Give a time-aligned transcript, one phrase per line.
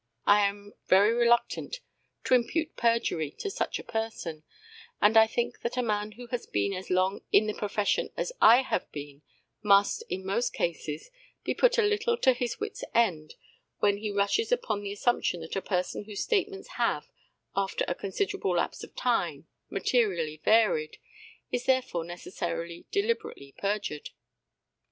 [0.25, 1.79] I am very reluctant
[2.23, 4.41] to impute perjury to such a person;
[4.99, 8.31] and I think that a man who has been as long in the profession as
[8.41, 9.21] I have been
[9.61, 11.11] must, in most cases,
[11.43, 13.35] be put a little to his wits' end
[13.77, 17.11] when he rushes upon the assumption that a person whose statements have,
[17.55, 20.97] after a considerable lapse of time, materially varied,
[21.51, 24.09] is therefore necessarily, deliberately perjured.